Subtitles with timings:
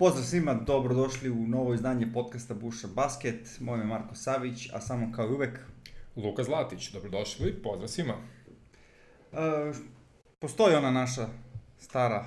[0.00, 3.60] Pozdrav svima, dobrodošli u novo izdanje podcasta Buša Basket.
[3.60, 5.58] Moje ime je Marko Savić, a samo kao i uvek...
[6.16, 8.14] Luka Zlatić, dobrodošli, pozdrav svima.
[9.32, 9.36] E,
[10.38, 11.28] postoji ona naša
[11.78, 12.24] stara,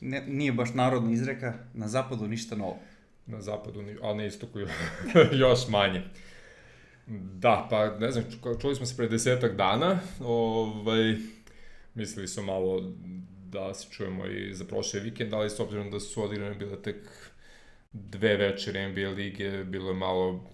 [0.00, 2.78] ne, nije baš narodna izreka, na zapadu ništa novo.
[3.26, 4.58] Na zapadu, ali na istoku
[5.42, 6.02] još manje.
[7.34, 8.24] Da, pa ne znam,
[8.60, 11.16] čuli smo se pre desetak dana, ovaj,
[11.94, 12.92] mislili smo malo
[13.50, 16.96] da se čujemo i za prošle vikend, ali s obzirom da su odigrane bile tek
[17.92, 20.50] dve večere NBA lige, bilo je malo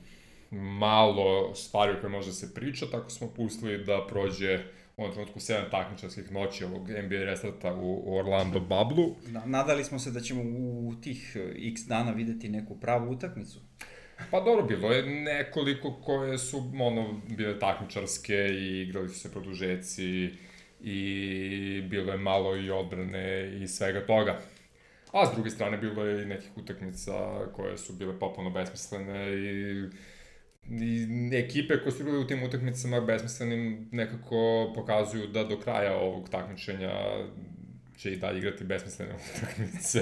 [0.54, 4.58] malo stvari o koje može da se priča, tako smo pustili da prođe
[4.96, 9.14] u ovom trenutku 7 takmičarskih noći ovog NBA restarta u Orlando Bablu.
[9.26, 11.36] Da, nadali smo se da ćemo u tih
[11.72, 13.60] x dana videti neku pravu utakmicu.
[14.30, 20.30] Pa dobro, bilo je nekoliko koje su ono, bile takmičarske i igrali su se produžeci
[20.84, 24.40] i bilo je malo i odbrane i svega toga.
[25.12, 27.12] A s druge strane bilo je i nekih utakmica
[27.52, 29.88] koje su bile popuno besmislene i
[30.70, 36.28] i ekipe koje su bile u tim utakmicama besmislenim nekako pokazuju da do kraja ovog
[36.28, 36.92] takmičenja
[37.96, 40.00] će i dalje igrati besmislene utakmice,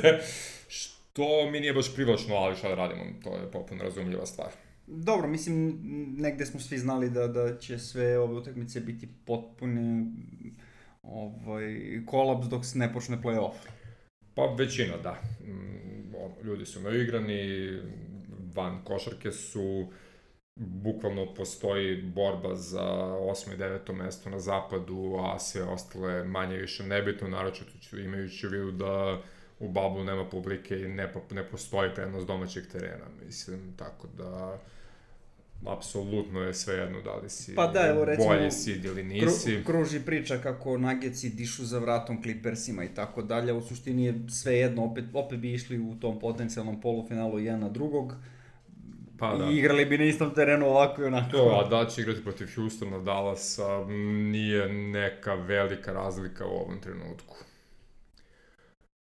[0.69, 4.49] što mi nije baš privlačno, ali šta da radimo, to je popuno razumljiva stvar.
[4.87, 5.79] Dobro, mislim,
[6.19, 10.07] negde smo svi znali da, da će sve ove utakmice biti potpune
[11.03, 13.55] ovaj, kolaps dok se ne počne play-off.
[14.35, 15.13] Pa većina, da.
[15.45, 17.71] Mm, ljudi su naigrani,
[18.55, 19.87] van košarke su,
[20.57, 23.55] bukvalno postoji borba za 8.
[23.55, 23.93] i 9.
[23.93, 29.23] mesto na zapadu, a sve ostale manje više nebitno, naročito imajući u vidu da
[29.59, 34.59] u Bablu nema publike i ne, ne postoji prenos domaćeg terena, mislim, tako da
[35.67, 39.51] apsolutno je sve jedno da li si pa da, evo, recimo, bolji si ili nisi.
[39.51, 44.15] Kru, kruži priča kako Nuggets dišu za vratom Clippersima i tako dalje, u suštini je
[44.29, 48.15] sve jedno, opet, opet bi išli u tom potencijalnom polufinalu jedan na drugog,
[49.23, 49.45] Pa, da.
[49.45, 51.31] I igrali bi na istom terenu ovako i onako.
[51.31, 53.85] To, a da će igrati protiv Houstona, Dallasa,
[54.31, 57.37] nije neka velika razlika u ovom trenutku.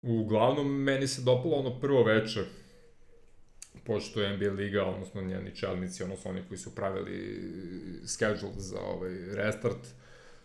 [0.02, 2.44] Uglavnom, meni se dopalo ono prvo veče,
[3.86, 7.42] pošto je NBA liga, odnosno njeni čelnici, odnosno oni koji su pravili
[8.06, 9.88] schedule za ovaj restart,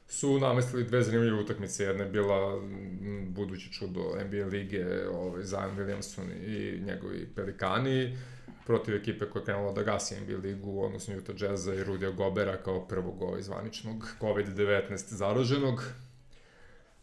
[0.09, 1.84] su namestili dve zanimljive utakmice.
[1.84, 2.61] Jedna je bila
[3.28, 8.19] buduće čudo NBA lige, ovaj, Zion Williamson i njegovi Pelikani,
[8.67, 12.56] protiv ekipe koja je krenula da gasi NBA ligu, odnosno Utah Jazza i Rudija Gobera
[12.56, 15.84] kao prvog ovaj zvaničnog COVID-19 zaraženog.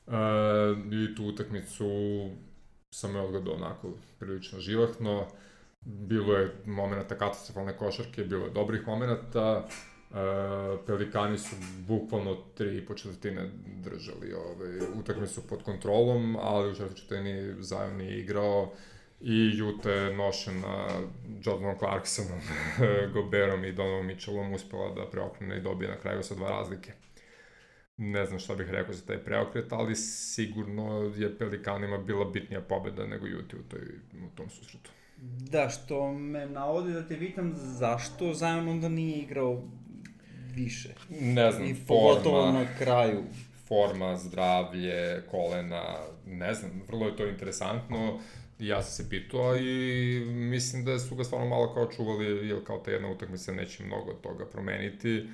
[0.08, 0.12] E,
[0.92, 1.90] I tu utakmicu
[2.92, 5.28] sam je odgledao onako prilično živahno.
[5.86, 9.68] Bilo je momenta katastrofalne košarke, bilo je dobrih momenta.
[10.12, 10.16] E,
[10.88, 11.56] Pelikani su
[11.88, 18.20] bukvalno tri i po četvrtine držali ovaj, utakmicu pod kontrolom, ali u četvrtini Zion nije
[18.20, 18.72] igrao
[19.22, 20.88] i Juta je nošena
[21.44, 22.40] Jordanom Clarksonom,
[23.14, 27.05] Goberom i Donovom Mitchellom uspela da preokrene i dobije na kraju sa dva razlike.
[27.98, 33.06] Ne znam šta bih rekao za taj preokret, ali sigurno je Pelikanima bila bitnija pobeda
[33.06, 33.80] nego Juti u, toj,
[34.14, 34.92] u tom susretu.
[35.52, 39.62] Da, što me navodi da te vitam zašto Zion onda nije igrao
[40.56, 40.90] više.
[41.10, 43.24] Ne znam, I forma, na kraju.
[43.68, 48.20] Forma, zdravlje, kolena, ne znam, vrlo je to interesantno.
[48.60, 52.78] ja sam se pitao i mislim da su ga stvarno malo kao čuvali, jer kao
[52.78, 55.28] ta jedna utakmica neće mnogo toga promeniti,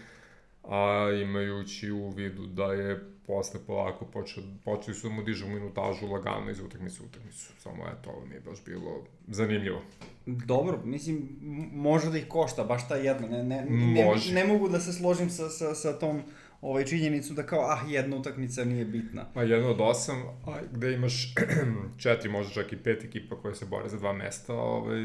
[0.64, 6.08] a imajući u vidu da je posle polako počeo, počeli su da mu dižu minutažu
[6.08, 7.54] lagano iz utakmice u utakmicu.
[7.60, 9.82] Samo eto, ovo mi je baš bilo zanimljivo.
[10.26, 11.30] Dobro, mislim,
[11.74, 13.28] može da ih košta, baš ta jedna.
[13.28, 16.22] Ne, ne, ne, ne mogu da se složim sa, sa, sa tom
[16.62, 19.26] ovaj, činjenicu da kao, ah, jedna utakmica nije bitna.
[19.34, 21.34] Pa jedna od osam, a gde imaš
[22.04, 25.02] četiri, možda čak i pet ekipa koje se bore za dva mesta, ovaj,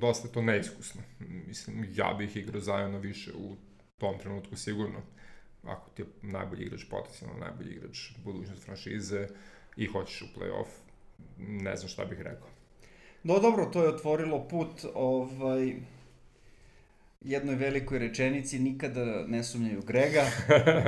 [0.00, 1.00] dosta je to neiskusno.
[1.46, 3.56] Mislim, ja bih igrao zajedno više u
[4.10, 5.02] tom trenutku sigurno.
[5.64, 9.28] Ako ti je najbolji igrač, potencijalno najbolji igrač budućnost franšize
[9.76, 10.68] i hoćeš u play-off,
[11.38, 12.48] ne znam šta bih rekao.
[13.22, 15.74] No dobro, to je otvorilo put ovaj,
[17.20, 20.24] jednoj velikoj rečenici, nikada ne sumnjaju Grega.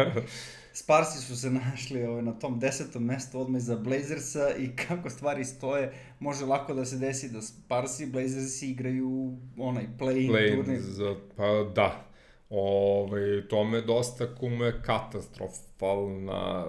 [0.72, 5.44] Sparsi su se našli ovaj, na tom desetom mestu odmah za Blazersa i kako stvari
[5.44, 10.80] stoje, može lako da se desi da Sparsi i Blazersi igraju onaj play-in play turnir.
[10.80, 12.05] Za, pa da,
[12.50, 16.66] Ove, to me dosta kume katastrofalna,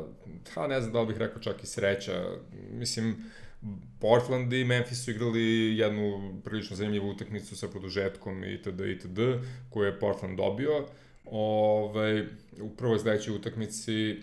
[0.53, 2.25] ha ne znam da li bih rekao čak i sreća.
[2.71, 3.15] Mislim,
[4.01, 8.79] Portland i Memphis su igrali jednu prilično zanimljivu utakmicu sa produžetkom itd.
[8.79, 9.19] itd.
[9.69, 10.85] koju je Portland dobio.
[11.25, 12.25] Ove,
[12.61, 14.21] u prvoj sledećoj utakmici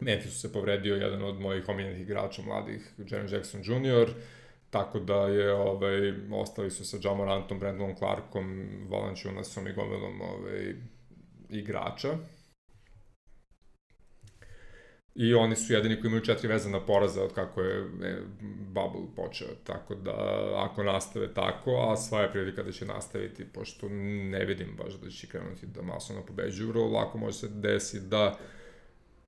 [0.00, 4.10] Memphis se povredio jedan od mojih omiljenih igrača mladih, Jaren Jackson Jr.
[4.72, 10.74] tako da je, ovaj, ostali su sa Jamorantom, Brandonom Clarkom, Valanciunasom i gomilom ovaj,
[11.48, 12.08] igrača.
[15.14, 18.20] I oni su jedini koji imaju četiri vezana poraza od kako je e,
[18.66, 19.48] Bubble počeo.
[19.64, 20.14] Tako da,
[20.56, 25.10] ako nastave tako, a sva je prilika da će nastaviti, pošto ne vidim baš da
[25.10, 28.38] će krenuti da masovno pobeđuju, vrlo lako može se desi da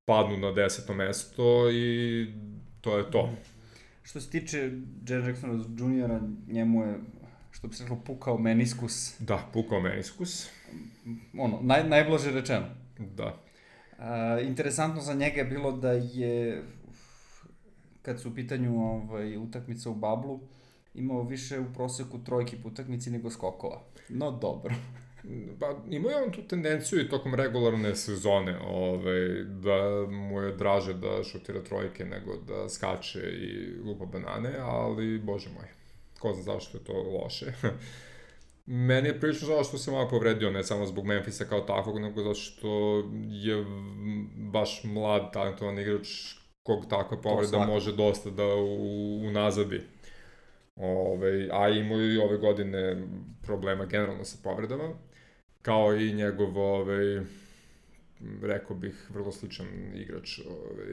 [0.05, 2.27] padnu na deseto mesto i
[2.81, 3.31] to je to.
[4.05, 4.71] Što se tiče
[5.09, 7.01] Jaren Jacksona juniora, njemu je,
[7.51, 9.15] što bi se rekao, pukao meniskus.
[9.19, 10.49] Da, pukao meniskus.
[11.39, 12.67] Ono, naj, najblaže rečeno.
[12.99, 13.37] Da.
[13.99, 16.63] A, interesantno za njega je bilo da je,
[18.03, 20.41] kad su u pitanju ovaj, utakmice u Bablu,
[20.95, 23.83] imao više u proseku trojki po utakmici nego skokova.
[24.09, 24.75] No dobro.
[25.61, 30.95] Pa, imao je on tu tendenciju i tokom regularne sezone, ovaj, da mu je draže
[30.95, 35.69] da šutira trojke nego da skače i lupa banane, ali, bože moj,
[36.19, 37.53] ko zna zašto je to loše.
[38.67, 42.23] Meni je prilično žao što se malo povredio, ne samo zbog Memfisa kao takvog, nego
[42.23, 43.65] zato što je
[44.37, 46.09] baš mlad, talentovan igrač
[46.63, 48.47] kog takva povreda može dosta da
[49.29, 49.81] unazadi.
[50.77, 53.07] Ove, a imao i ove godine
[53.43, 54.95] problema generalno sa povredama,
[55.65, 57.25] kao i njegov, ove,
[58.43, 60.85] rekao bih, vrlo sličan igrač ove,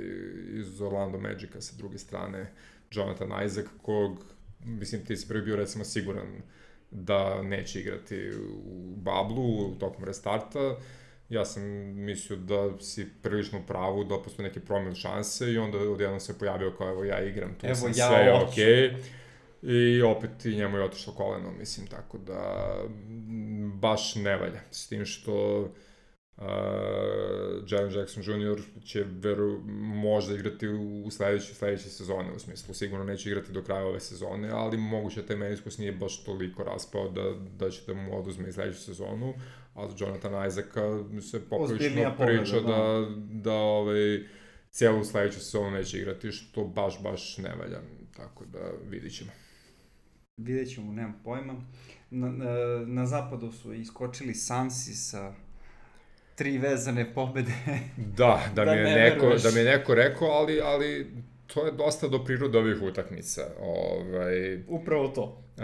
[0.59, 2.51] iz Orlando Magica sa druge strane,
[2.91, 4.25] Jonathan Isaac, kog,
[4.65, 6.27] mislim, ti si prvi bio recimo siguran
[6.91, 8.31] da neće igrati
[8.65, 10.77] u bablu tokom restarta.
[11.29, 11.63] Ja sam
[12.06, 16.39] mislio da si prilično u pravu, da postoje neke promil šanse i onda odjednom se
[16.39, 18.65] pojavio kao evo ja igram, tu evo, sam ja sve je okej.
[18.65, 19.01] Okay.
[19.63, 22.73] I opet i njemu je otišlo koleno, mislim, tako da
[23.79, 24.62] baš ne valja.
[24.71, 26.44] S tim što uh,
[27.68, 28.62] Jaren Jackson Jr.
[28.83, 29.59] će veru,
[30.03, 34.50] možda igrati u, sledećoj, sledeće sezone, u smislu sigurno neće igrati do kraja ove sezone,
[34.50, 38.50] ali moguće da taj meniskus nije baš toliko raspao da, da će da mu oduzme
[38.50, 39.33] i sledeću sezonu,
[39.75, 44.19] a za Jonathan Isaaca se poprilično priča da, da, da ovaj,
[44.69, 47.79] cijelu sledeću sezonu neće igrati, što baš, baš ne valja,
[48.18, 48.59] tako da
[48.89, 49.31] vidit ćemo.
[50.38, 51.53] Vidjet ćemo, nemam pojma.
[52.12, 52.30] Na,
[52.86, 55.34] na zapadu su iskočili Sansi sa
[56.36, 57.54] tri vezane pobede.
[57.98, 59.44] Da, da, da mi je neko, veruješ.
[59.44, 61.12] da mi je neko rekao, ali, ali
[61.54, 63.42] to je dosta do prirode ovih utakmica.
[63.60, 65.24] Ovaj, Upravo to.
[65.58, 65.63] Uh,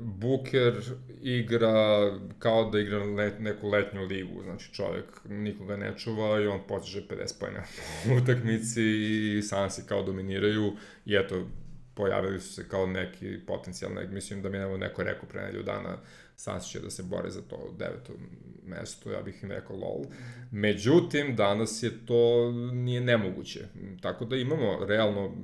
[0.00, 0.74] Booker
[1.22, 6.60] igra kao da igra let, neku letnju ligu, znači čovjek nikoga ne čuva i on
[6.68, 7.62] potiže 50 pojena
[8.10, 10.72] u utakmici i Sansi kao dominiraju
[11.06, 11.46] i eto,
[11.98, 15.96] pojavili su se kao neki potencijalni, mislim da mi je neko rekao pre nedelju dana,
[16.36, 18.12] Suns će da se bore za to deveto
[18.66, 20.04] mesto, ja bih im rekao lol.
[20.50, 23.60] Međutim, danas je to nije nemoguće.
[24.02, 25.34] Tako da imamo realno,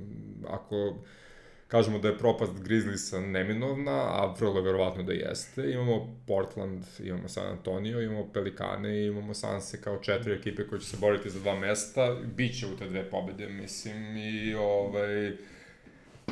[0.47, 0.95] ako
[1.67, 5.71] kažemo da je propast Grizzliesa neminovna, a vrlo verovatno da jeste.
[5.71, 10.97] Imamo Portland, imamo San Antonio, imamo Pelikane, imamo Sanse kao četiri ekipe koje će se
[11.01, 12.15] boriti za dva mesta.
[12.35, 15.37] Biće u te dve pobede, mislim, i ovaj,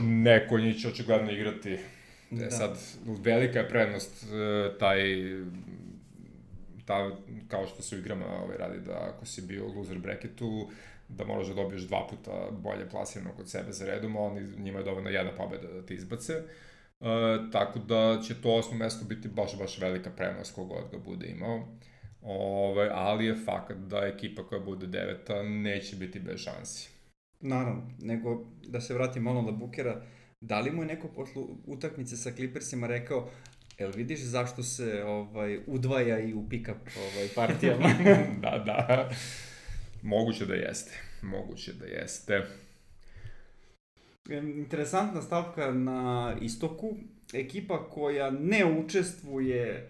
[0.01, 1.77] neko njih će očigledno igrati
[2.39, 2.51] Da.
[2.51, 4.99] Sad, velika je prednost e, taj
[6.85, 7.11] ta,
[7.47, 10.69] kao što se u igrama ovaj, radi da ako si bio loser bracketu,
[11.09, 14.79] da moraš da dobiješ dva puta bolje plasirano kod sebe za redom, a oni, njima
[14.79, 16.41] je dovoljno jedna pobeda da ti izbace.
[16.99, 17.07] Uh,
[17.51, 21.67] tako da će to osmo mesto biti baš, baš velika prednost kogod ga bude imao.
[22.21, 26.92] Ove, ovaj, ali je fakt da ekipa koja bude deveta neće biti bez šansi.
[27.43, 30.01] Naravno, nego da se vratim malo na Bukera,
[30.41, 33.29] da li mu je neko posle utakmice sa Clippersima rekao
[33.79, 37.89] Jel vidiš zašto se ovaj udvaja i u pick-up ovaj, partijama?
[38.43, 39.09] da, da.
[40.01, 40.91] Moguće da jeste.
[41.21, 42.41] Moguće da jeste.
[44.55, 46.95] Interesantna stavka na istoku.
[47.33, 49.89] Ekipa koja ne učestvuje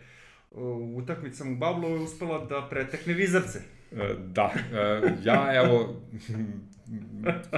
[0.52, 3.60] u utakmicama u Bablu je uspela da pretekne Vizarce.
[3.92, 6.02] E, da, e, ja evo,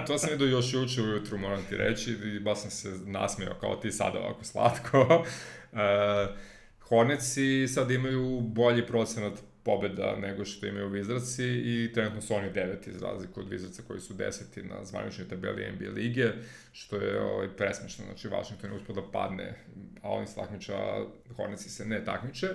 [0.08, 3.76] to sam vidio još juče ujutru, moram ti reći, i baš sam se nasmijao kao
[3.76, 5.26] ti sada ovako slatko.
[5.72, 5.80] Uh,
[6.90, 12.94] Hornetsi sad imaju bolji procenat pobeda nego što imaju Vizraci i trenutno su oni deveti
[12.94, 16.32] za razliku od Vizraca koji su deseti na zvaničnoj tabeli NBA lige,
[16.72, 19.54] što je ovaj, presmešno, znači Washington je uspio da padne,
[20.02, 21.06] a oni se takmiče, a
[21.36, 22.48] Hornetsi se ne takmiče.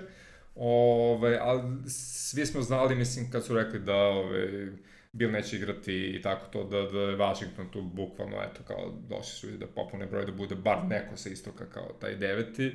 [0.55, 4.71] Ove, ali svi smo znali, mislim, kad su rekli da ove,
[5.13, 9.51] Bill neće igrati i tako to, da, da je Washington tu bukvalno, eto, kao došli
[9.51, 12.71] su da popune broj, da bude bar neko sa istoka kao taj deveti.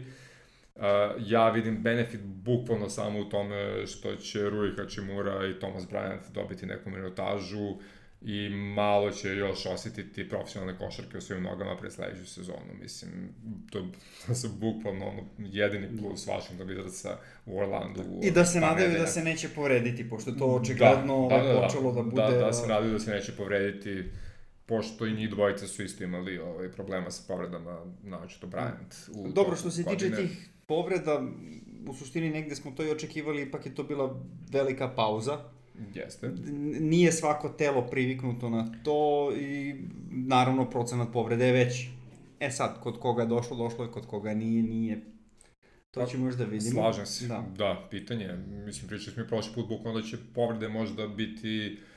[0.75, 0.83] Uh,
[1.19, 6.67] ja vidim benefit bukvalno samo u tome što će Rui Hachimura i Thomas Bryant dobiti
[6.67, 7.75] neku minutažu
[8.23, 12.75] i malo će još osjetiti profesionalne košarke u svojim nogama pred sledeću sezonu.
[12.83, 13.11] Mislim,
[13.71, 13.87] to,
[14.27, 17.15] to su bukvalno ono, jedini plus Washington Wizardsa
[17.47, 18.03] u Orlandu.
[18.23, 21.93] I da se nadaju da se neće povrediti, pošto to očigledno da, da, da, počelo
[21.93, 22.23] da, da bude...
[22.23, 24.05] Da, da se nadaju da se neće povrediti,
[24.67, 29.11] pošto i njih dvojice su isto imali ovaj, problema sa povredama, naočito Bryant.
[29.15, 31.23] U Dobro, što se tiče tih povreda,
[31.89, 34.21] u suštini negde smo to i očekivali, ipak je to bila
[34.51, 35.56] velika pauza
[35.95, 36.33] Jeste.
[36.81, 39.75] Nije svako telo priviknuto na to i
[40.11, 41.91] naravno procenat povrede je veći.
[42.41, 45.01] E sad, kod koga je došlo, došlo je, kod koga nije, nije.
[45.91, 46.81] To pa, ćemo još da vidimo.
[46.81, 48.37] Slažem se, da, da pitanje.
[48.67, 51.96] Mislim, pričali smo i prošli put bukvalno da će povrede možda biti uh,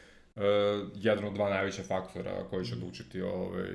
[0.96, 3.70] jedan od dva najveća faktora koji će odlučiti ovaj,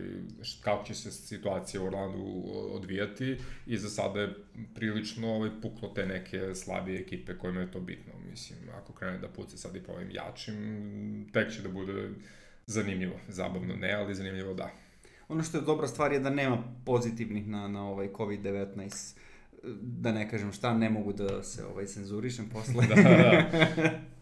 [0.61, 4.35] kako će se situacija u Orlandu odvijati i za sada je
[4.75, 8.13] prilično ovaj, puklo te neke slabije ekipe kojima je to bitno.
[8.31, 12.11] Mislim, ako krene da puca sad i po ovim jačim, tek će da bude
[12.67, 13.21] zanimljivo.
[13.29, 14.71] Zabavno ne, ali zanimljivo da.
[15.29, 19.17] Ono što je dobra stvar je da nema pozitivnih na, na ovaj COVID-19
[19.81, 22.87] da ne kažem šta, ne mogu da se ovaj cenzurišem posle.
[22.95, 23.51] da, da.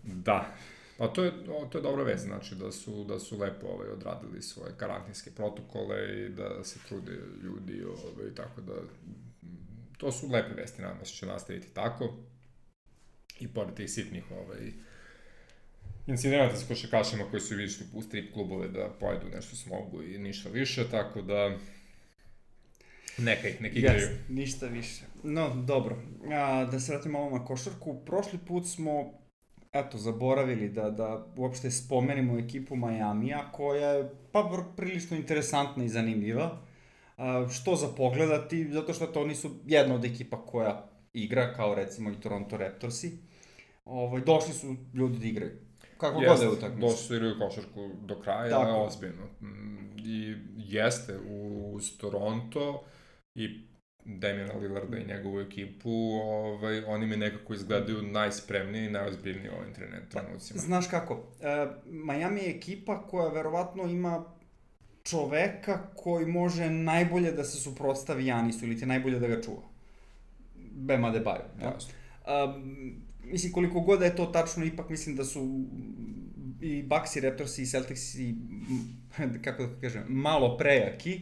[0.27, 0.55] da.
[0.99, 1.33] Pa to je,
[1.71, 6.27] to je dobra vest, znači da su, da su lepo ovaj, odradili svoje karantinske protokole
[6.27, 8.73] i da se trude ljudi, ovaj, tako da
[9.99, 12.15] to su lepe vesti, nadam se će nastaviti tako.
[13.41, 14.73] I pored tih sitnih ovaj,
[16.07, 20.49] incidenata sa košakašima koji su išli u strip klubove da pojedu nešto smogu i ništa
[20.49, 21.59] više, tako da
[23.19, 24.09] neka ih, neki igraju.
[24.09, 25.03] Yes, ništa više.
[25.23, 26.03] No, dobro.
[26.33, 28.05] A, da se vratimo malo na košarku.
[28.07, 29.22] Prošli put smo
[29.73, 36.59] eto, zaboravili da, da uopšte spomenimo ekipu Majamija, koja je pa prilično interesantna i zanimljiva.
[37.17, 42.11] A, što za pogledati, zato što to nisu jedna od ekipa koja igra, kao recimo
[42.11, 43.19] i Toronto Raptorsi.
[43.85, 45.53] Ovaj, došli su ljudi da igraju.
[45.97, 46.87] Kako god da je utakmica.
[46.87, 48.83] Došli su igraju košarku do kraja, Tako.
[48.83, 49.27] ozbiljno.
[49.41, 51.19] Mm, I jeste,
[51.75, 52.85] uz Toronto
[53.35, 53.72] i
[54.05, 55.91] Damiana Lillarda i njegovu ekipu,
[56.25, 59.75] ovaj, oni mi nekako izgledaju najspremniji i najozbiljniji u ovim
[60.11, 60.61] trenucima.
[60.61, 61.23] Pa, znaš kako, uh,
[61.87, 64.25] Miami je ekipa koja verovatno ima
[65.03, 69.63] čoveka koji može najbolje da se suprotstavi Janisu ili ti najbolje da ga čuva.
[70.71, 71.45] Bema Adebayo.
[71.61, 71.73] Ja?
[71.75, 71.93] Jasno.
[72.55, 75.65] Um, mislim, koliko god da je to tačno, ipak mislim da su
[76.61, 78.35] i Bucks i Raptors i Celtics i,
[79.45, 81.21] kako da kažem, malo prejaki,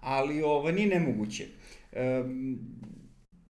[0.00, 1.46] ali ovo nije nemoguće.
[1.96, 2.58] Um,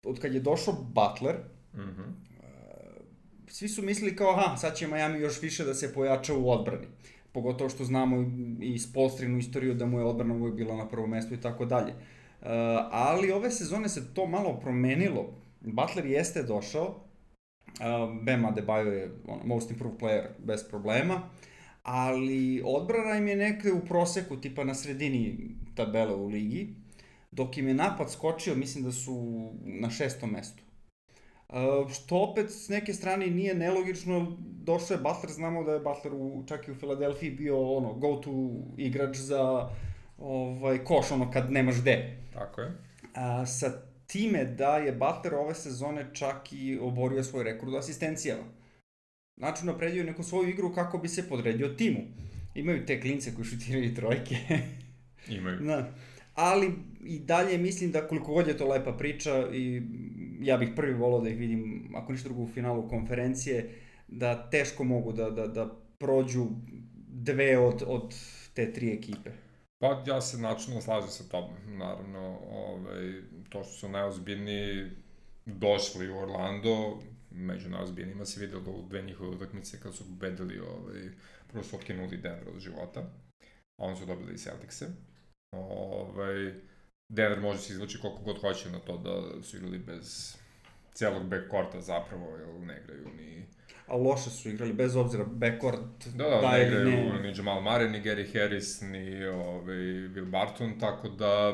[0.04, 1.36] od kad je došao Butler,
[1.74, 2.08] mm -hmm.
[2.38, 3.04] uh,
[3.48, 6.86] svi su mislili kao, aha, sad će Miami još više da se pojača u odbrani.
[7.32, 8.20] Pogotovo što znamo
[8.60, 11.64] i iz Polstrinu istoriju da mu je odbrana uvijek bila na prvom mestu i tako
[11.64, 11.92] dalje.
[11.92, 12.48] Uh,
[12.90, 15.34] ali ove sezone se to malo promenilo.
[15.60, 21.22] Butler jeste došao, uh, Bam Adebayo je on, most improved player bez problema,
[21.82, 26.74] ali odbrana im je nekde u proseku, tipa na sredini tabele u ligi,
[27.32, 30.62] dok im je napad skočio, mislim da su na šestom mestu.
[31.48, 36.14] Uh, što opet s neke strane nije nelogično, došao je Butler, znamo da je Butler
[36.14, 38.30] u, čak i u Filadelfiji bio ono, go-to
[38.76, 39.70] igrač za
[40.18, 42.16] ovaj, koš, ono kad nemaš gde.
[42.32, 42.72] Tako je.
[43.14, 43.72] A, sa
[44.06, 48.44] time da je Butler ove sezone čak i oborio svoj rekord u asistencijama.
[49.36, 52.00] Znači, napredio neku svoju igru kako bi se podredio timu.
[52.54, 54.36] Imaju te klince koji šutiraju trojke.
[55.28, 55.58] Imaju.
[55.66, 55.94] Da
[56.34, 56.72] ali
[57.04, 59.82] i dalje mislim da koliko god je to lepa priča i
[60.40, 63.70] ja bih prvi volao da ih vidim, ako ništa drugo u finalu konferencije,
[64.08, 66.46] da teško mogu da, da, da prođu
[67.08, 68.14] dve od, od
[68.54, 69.30] te tri ekipe.
[69.78, 73.12] Pa ja se načinno slažem sa tobom, naravno, ovaj,
[73.48, 74.90] to što su najozbiljniji
[75.46, 76.98] došli u Orlando,
[77.30, 81.02] među najozbiljnijima se videlo u dve njihove utakmice kad su pobedili, ovaj,
[81.48, 83.00] prvo su otkinuli Denver od života,
[83.76, 84.86] a onda su dobili i Celticse.
[85.52, 86.54] Ovaj,
[87.08, 90.36] Denver može se izvući koliko god hoće na to da su igrali bez
[90.94, 93.46] celog backcourta zapravo, jer ne igraju ni...
[93.86, 97.22] A loše su igrali, bez obzira, backcourt da, da, da ne igraju ne...
[97.22, 99.76] ni Jamal Murray, ni Gary Harris, ni ovaj,
[100.14, 101.52] Will Barton, tako da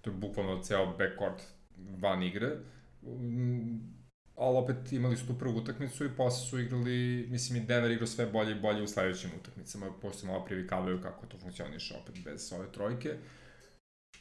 [0.00, 1.42] to je bukvalno ceo backcourt
[2.00, 2.56] van igre.
[3.02, 3.98] Mm,
[4.36, 8.06] ali opet imali su tu prvu utakmicu i posle su igrali, mislim i Denver igrao
[8.06, 12.52] sve bolje i bolje u sledećim utakmicama, pošto malo privikavaju kako to funkcioniše opet bez
[12.52, 13.14] ove trojke.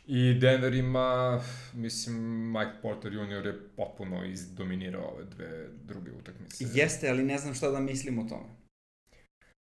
[0.08, 1.42] I Denver ima,
[1.74, 2.16] mislim,
[2.52, 3.46] Mike Porter Jr.
[3.46, 6.66] je potpuno izdominirao ove dve druge utakmice.
[6.74, 8.50] Jeste, ali ne znam šta da mislim o tome.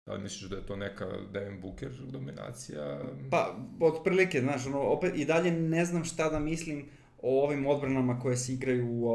[0.06, 3.02] Da li misliš da je to neka Devin Booker dominacija?
[3.32, 6.86] Pa, otprilike, znaš, ono, opet i dalje ne znam šta da mislim
[7.22, 9.06] o ovim odbranama koje se igraju u,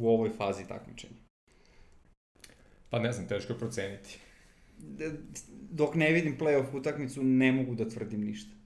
[0.00, 1.16] u ovoj fazi takmičenja.
[2.90, 4.18] Pa ne znam, teško je proceniti.
[5.70, 8.61] dok ne vidim playoff utakmicu, ne mogu da tvrdim ništa.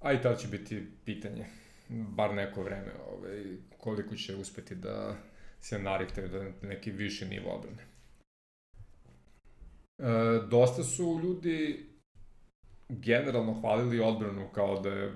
[0.00, 1.46] A i tad će biti pitanje,
[1.88, 3.44] bar neko vreme, ovaj,
[3.78, 5.16] koliko će uspeti da
[5.60, 7.82] se narihtaju da neki viši nivo odbrane.
[9.98, 10.04] E,
[10.50, 11.86] dosta su ljudi
[12.88, 15.12] generalno hvalili odbranu kao da je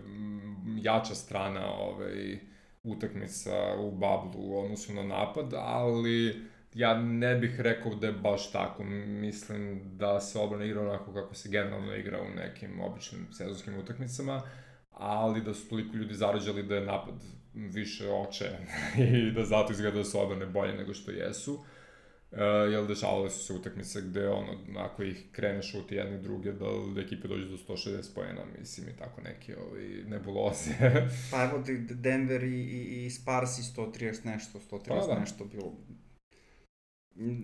[0.83, 2.39] jača strana ovaj,
[2.83, 6.43] utakmica u bablu u odnosu na napad, ali
[6.75, 8.85] ja ne bih rekao da je baš tako.
[8.85, 14.43] Mislim da se odbrana igra onako kako se generalno igra u nekim običnim sezonskim utakmicama,
[14.93, 17.15] ali da su toliko ljudi zarađali da je napad
[17.55, 18.51] više oče
[19.29, 21.65] i da zato izgleda da su odbrane bolje nego što jesu.
[22.33, 22.39] Uh,
[22.73, 27.29] jel dešavale su se utakmice gde ono, ako ih krene šuti jedni druge, da ekipe
[27.29, 30.71] dođu do 160 pojena, mislim i tako neke ovaj, nebuloze.
[31.33, 35.21] pa evo Denver i, i, i Sparsi 130 nešto, 130 pa, da.
[35.21, 35.73] nešto bilo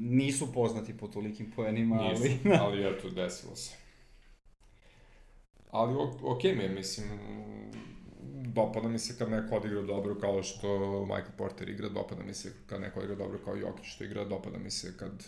[0.00, 2.56] nisu poznati po tolikim poenima, Nisu, ali...
[2.62, 3.87] ali eto, desilo se.
[5.70, 7.08] Ali ok mi je, mislim,
[8.54, 12.52] dopada mi se kad neko odigra dobro kao što Michael Porter igra, dopada mi se
[12.66, 15.24] kad neko odigra dobro kao Jokić što igra, dopada mi se kad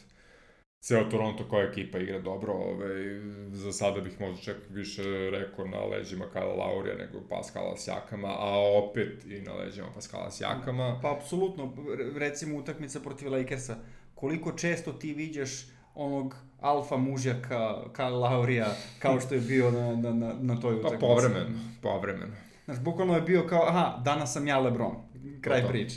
[0.80, 3.20] ceo Toronto koja ekipa igra dobro, ovaj,
[3.52, 8.58] za sada bih možda čak više rekao na leđima Kyle Laurija nego Pascala Sjakama, a
[8.84, 10.98] opet i na leđima Pascala Sjakama.
[11.02, 11.76] Pa apsolutno,
[12.16, 13.76] recimo utakmica protiv Lakersa,
[14.14, 18.66] koliko često ti viđaš onog alfa mužjaka Kyle Laurija
[18.98, 21.00] kao što je bio na, na, na, na toj pa utakmici.
[21.00, 22.32] Pa povremeno, povremeno.
[22.64, 24.96] Znaš, bukvalno je bio kao, aha, danas sam ja Lebron.
[25.40, 25.96] Kraj priče.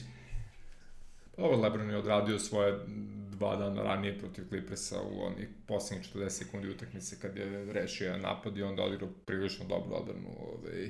[1.38, 2.80] Ovo Lebron je odradio svoje
[3.32, 8.22] dva dana ranije protiv Clippersa u onih poslednjih 40 sekundi utakmice kad je rešio jedan
[8.22, 10.30] napad i onda odigrao prilično dobro odbranu.
[10.40, 10.90] Ovaj,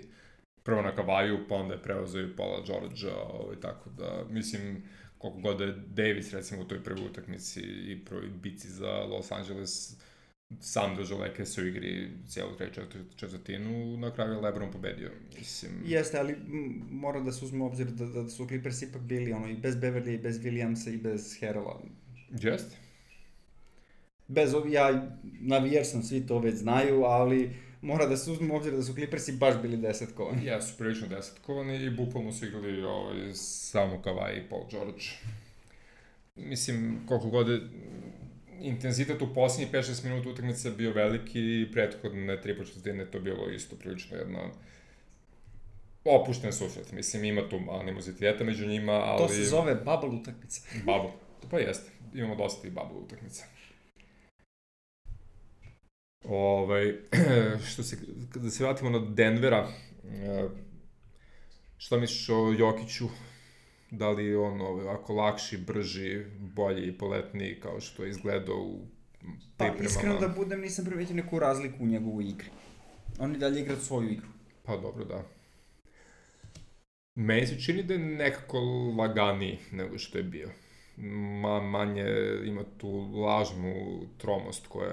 [0.64, 4.84] prvo na Kavaju, pa onda je preuzeo i Paula Georgia, ovaj, tako da, mislim,
[5.24, 9.96] koliko god je Davis recimo u toj prvoj utakmici i prvoj bici za Los Angeles
[10.60, 12.82] sam držao Lakers u igri cijelu treću
[13.16, 15.12] četvrtinu, na kraju je Lebron pobedio.
[15.40, 15.72] Mislim...
[15.86, 16.36] Jeste, ali
[16.92, 20.14] mora da se uzme obzir da, da su Clippers ipak bili ono, i bez Beverly,
[20.14, 21.82] i bez Williamsa, i bez Herala.
[22.42, 22.76] Jeste.
[24.28, 28.84] Bez, ja navijer sam, svi to već znaju, ali mora da se uzme obzir da
[28.84, 30.46] su Clippersi baš bili desetkovani.
[30.46, 35.04] Ja, su prilično desetkovani i bukvalno su igrali ovaj, samo Kawhi i Paul George.
[36.36, 37.62] Mislim, koliko god je
[38.62, 43.76] intenzitet u posljednjih 5-6 minuta utakmice bio veliki i prethodne tri početine to bilo isto
[43.76, 44.40] prilično jedno
[46.06, 46.92] opušten susret.
[46.92, 49.18] Mislim, ima tu animoziteta među njima, ali...
[49.18, 50.62] To se zove bubble utakmica.
[50.86, 51.12] bubble.
[51.52, 51.92] Pa jeste.
[52.14, 53.46] Imamo dosta i bubble utakmica.
[56.24, 56.94] Ovaj,
[57.72, 57.98] što se,
[58.34, 59.68] kada se vratimo na Denvera,
[60.04, 60.50] e,
[61.78, 63.08] šta misliš o Jokiću?
[63.92, 68.86] Da li on ovaj, ovako lakši, brži, bolji i poletniji kao što je izgledao u
[69.58, 69.78] pripremama?
[69.78, 72.48] Pa iskreno da budem, nisam primetio neku razliku u njegovoj igri.
[73.20, 74.28] On i dalje igra svoju igru.
[74.64, 75.24] Pa dobro, da.
[77.16, 78.60] Meni se čini da je nekako
[78.98, 80.50] laganiji nego što je bio
[80.98, 82.06] ma, manje
[82.46, 84.92] ima tu lažnu tromost koja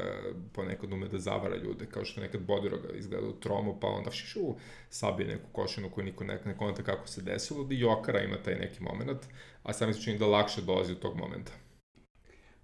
[0.53, 4.41] ponekad ume da zavara ljude, kao što nekad Bodiroga izgleda u tromu, pa onda šišu
[4.91, 8.37] sabije neku košinu koju niko ne, ne konta kako se desilo, da i Jokara ima
[8.37, 9.21] taj neki moment,
[9.63, 11.53] a sam mi se čini da lakše dolazi od tog momenta.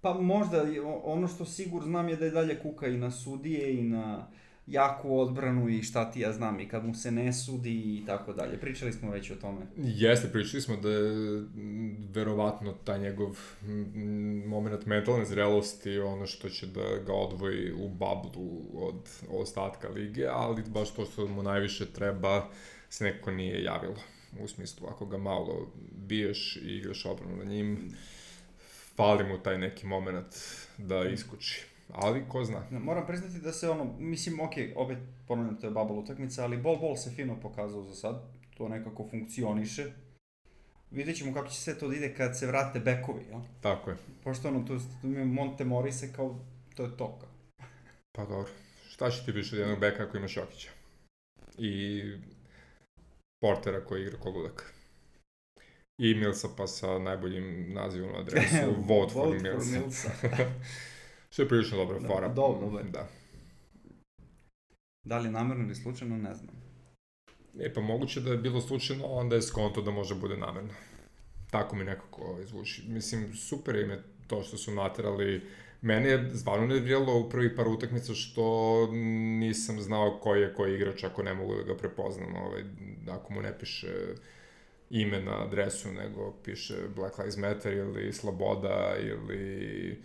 [0.01, 0.65] Pa možda,
[1.03, 4.27] ono što sigur znam je da je dalje kuka i na sudije i na
[4.67, 8.33] jaku odbranu i šta ti ja znam i kad mu se ne sudi i tako
[8.33, 8.59] dalje.
[8.59, 9.65] Pričali smo već o tome.
[9.77, 11.43] Jeste, pričali smo da je
[12.13, 13.37] verovatno taj njegov
[14.45, 20.63] moment mentalne zrelosti ono što će da ga odvoji u bablu od ostatka lige, ali
[20.67, 22.49] baš to što mu najviše treba
[22.89, 23.97] se nekako nije javilo.
[24.39, 27.93] U smislu, ako ga malo biješ i igraš obranu na njim,
[28.95, 30.35] fali mu taj neki moment
[30.77, 32.63] da iskuči ali ko zna.
[32.71, 34.97] Moram priznati da se ono, mislim, ok, opet
[35.27, 38.21] ponavljam, to je bubble utakmica, ali bol bol se fino pokazao za sad,
[38.57, 39.91] to nekako funkcioniše.
[40.91, 43.41] Vidjet ćemo kako će sve to da ide kad se vrate bekovi, jel?
[43.61, 43.97] Tako je.
[44.23, 46.39] Pošto ono, tu, tu mi Monte Morise kao,
[46.75, 47.29] to je to kao.
[48.11, 48.51] Pa dobro,
[48.89, 50.69] šta će ti više od jednog beka ako imaš Jokića?
[51.57, 52.03] I
[53.41, 54.73] Portera koji igra ko ludak.
[55.97, 59.79] I Milsa pa sa najboljim nazivom na adresu, Vote for Milsa.
[59.79, 60.09] For Milsa.
[61.37, 62.27] Je prilično dobra da, fora.
[62.27, 62.83] Dobro, da.
[62.83, 63.07] da.
[65.03, 66.55] Da li namerno ili slučajno, ne znam.
[67.59, 70.73] E pa moguće da je bilo slučajno, onda je skonto da može bude namerno.
[71.51, 72.83] Tako mi nekako izvuči.
[72.87, 75.41] Mislim, super im je to što su naterali.
[75.81, 78.87] Mene je stvarno nerviralo u prvi par utakmica što
[79.39, 82.35] nisam znao koji je koji igrač ako ne mogu da ga prepoznam.
[82.35, 82.63] Ovaj,
[83.11, 83.93] ako mu ne piše
[84.89, 90.03] ime na adresu, nego piše Black Lives Matter ili Sloboda ili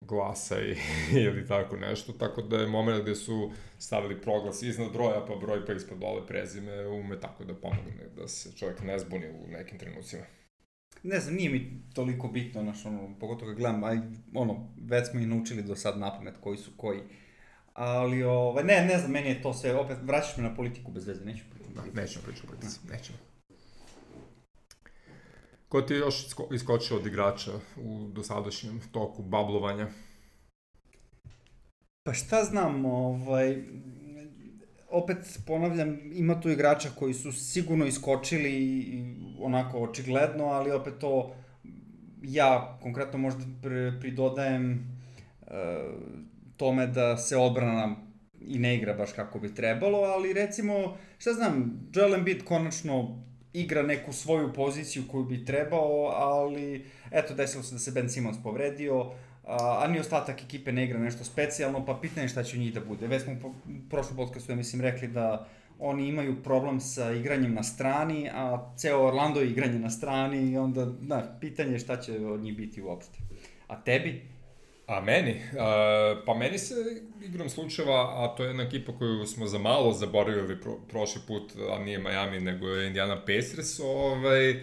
[0.00, 0.76] glasa i,
[1.26, 5.66] ili tako nešto, tako da je moment gde su stavili proglas iznad broja, pa broj
[5.66, 9.78] pa ispod dole prezime, ume tako da pomogne, da se čovjek ne zbuni u nekim
[9.78, 10.22] trenucima.
[11.02, 13.96] Ne znam, nije mi toliko bitno, znaš, ono, pogotovo kad gledam, aj,
[14.34, 17.00] ono, već smo i naučili do sad na pamet koji su koji.
[17.72, 21.06] Ali, ovaj, ne, ne znam, meni je to sve, opet, vraćaš me na politiku bez
[21.06, 21.74] veze, neću pričati.
[21.74, 23.18] Da, nećemo pričati o politici, nećemo.
[25.70, 29.86] Ko ti je još iskočio od igrača u dosadašnjem toku bablovanja?
[32.02, 33.62] Pa šta znam, ovaj,
[34.88, 38.84] opet ponavljam, ima tu igrača koji su sigurno iskočili
[39.40, 41.34] onako očigledno, ali opet to
[42.22, 43.44] ja konkretno možda
[44.00, 45.56] pridodajem e,
[46.56, 47.96] tome da se odbrana
[48.40, 53.82] i ne igra baš kako bi trebalo, ali recimo, šta znam, Joel Embiid konačno igra
[53.82, 59.12] neku svoju poziciju koju bi trebao, ali eto, desilo se da se Ben Simmons povredio,
[59.46, 62.74] a, a ni ostatak ekipe ne igra nešto specijalno, pa pitanje šta će u njih
[62.74, 63.06] da bude.
[63.06, 63.52] Već smo u
[63.90, 69.06] prošlom podcastu, ja mislim, rekli da oni imaju problem sa igranjem na strani, a ceo
[69.06, 72.82] Orlando je igranje na strani i onda, znaš, pitanje je šta će od njih biti
[72.82, 73.18] uopšte.
[73.68, 74.22] A tebi?
[74.90, 75.30] A meni?
[75.30, 76.74] Uh, pa meni se
[77.22, 81.52] igram slučajeva, a to je jedna ekipa koju smo za malo zaboravili pro, prošli put,
[81.70, 84.60] a nije Miami, nego je Indiana Pacers, ovaj, uh,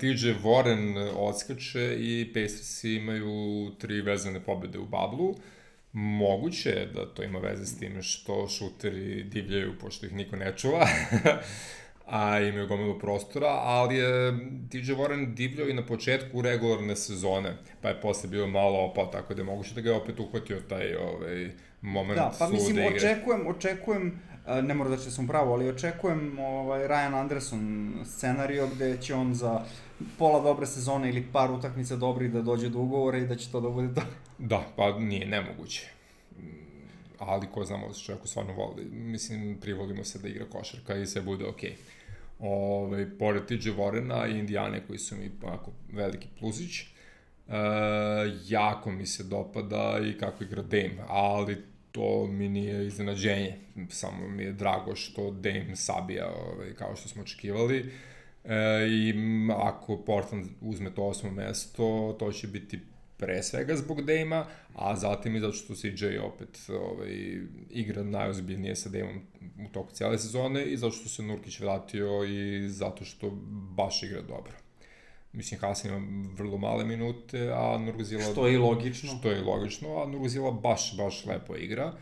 [0.00, 5.34] TJ Warren odskače i Pacers imaju tri vezane pobede u bablu.
[5.92, 10.52] Moguće je da to ima veze s tim što šuteri divljaju, pošto ih niko ne
[10.56, 10.86] čuva.
[12.10, 14.32] a imaju gomilu prostora, ali je
[14.70, 19.34] TJ Warren divljao i na početku regularne sezone, pa je posle bio malo opao, tako
[19.34, 21.50] da je moguće da ga je opet uhvatio taj ovaj,
[21.82, 24.20] moment da, pa mislim, da očekujem, očekujem,
[24.62, 29.34] ne mora da će sam pravo, ali očekujem ovaj, Ryan Anderson scenario gde će on
[29.34, 29.60] za
[30.18, 33.60] pola dobre sezone ili par utakmica dobrih da dođe do ugovora i da će to
[33.60, 34.02] da bude to.
[34.38, 35.88] Da, pa nije nemoguće
[37.18, 38.84] ali ko znamo da se čovjeku stvarno voli.
[38.84, 41.70] Mislim, privolimo se da igra košarka i sve bude okej.
[41.70, 41.97] Okay.
[42.38, 46.86] Ovaj, pored TJ Vorena i Indijane koji su mi onako veliki plusić, e,
[48.48, 51.56] jako mi se dopada i kako igra Dame, ali
[51.92, 53.54] to mi nije iznenađenje.
[53.88, 57.92] Samo mi je drago što Dame sabija ovaj, kao što smo očekivali.
[58.44, 59.14] E, I
[59.56, 62.80] ako Portland uzme to osmo mesto, to će biti
[63.18, 68.88] pre svega zbog Dejma, a zatim i zato što CJ opet ovaj, igra najozbiljnije sa
[68.88, 73.30] Dejmom u toku cijele sezone i zato što se Nurkić vratio i zato što
[73.76, 74.52] baš igra dobro.
[75.32, 78.22] Mislim, Hasan ima vrlo male minute, a Nurgazila...
[78.22, 79.16] Što je i logično.
[79.18, 81.92] Što je i logično, a Nurgazila baš, baš lepo igra.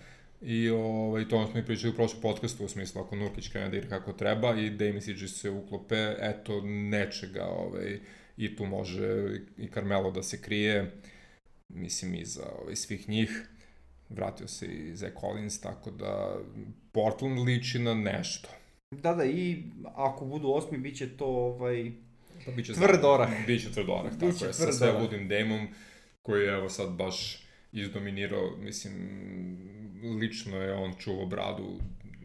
[0.42, 3.76] I ovaj, to smo i pričali u prošlom podcastu, u smislu ako Nurkić krene da
[3.76, 8.00] igra kako treba i Dame i CJ se uklope, eto, nečega ovaj,
[8.36, 10.92] i tu može i Carmelo da se krije,
[11.68, 13.48] mislim, iza ovaj, svih njih.
[14.08, 16.36] Vratio se i Zach Collins, tako da
[16.92, 18.48] Portland liči na nešto.
[18.90, 19.62] Da, da, i
[19.94, 21.92] ako budu osmi, bit će to ovaj,
[22.46, 23.46] pa biće tvrd orah.
[23.46, 25.68] Biće tvrd orah, tako biće je, sa sve ludim demom,
[26.22, 28.94] koji je evo sad baš izdominirao, mislim,
[30.20, 31.64] lično je on čuvao bradu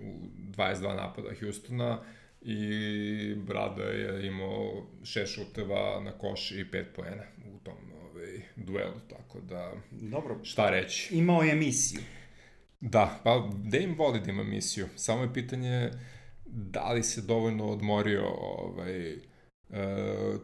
[0.01, 2.03] u 22 napada Houstona,
[2.41, 7.23] i Brada je imao šest šuteva na koš i pet poena
[7.55, 10.39] u tom ovaj, duelu, tako da Dobro.
[10.43, 11.15] šta reći.
[11.15, 12.01] Imao je misiju.
[12.79, 15.91] Da, pa Dame voli da ima misiju, samo je pitanje
[16.45, 19.17] da li se dovoljno odmorio ovaj, e,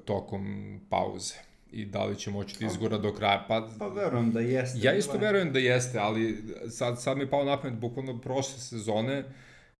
[0.05, 0.45] tokom
[0.89, 1.35] pauze
[1.71, 3.45] i da li će moći da izgora do kraja.
[3.47, 4.79] Pa, pa verujem da jeste.
[4.81, 8.59] Ja isto verujem da jeste, ali sad, sad mi je pao na pamet bukvalno prošle
[8.59, 9.25] sezone, uh,